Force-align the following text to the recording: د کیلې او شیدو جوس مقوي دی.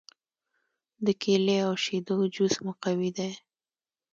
د 1.05 1.07
کیلې 1.21 1.57
او 1.67 1.73
شیدو 1.83 2.17
جوس 2.33 2.55
مقوي 2.65 3.09
دی. 3.17 3.31